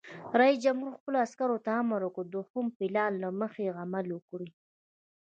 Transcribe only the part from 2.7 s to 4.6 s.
پلان له مخې عمل وکړئ!